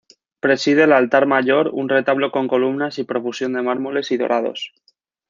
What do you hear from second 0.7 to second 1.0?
el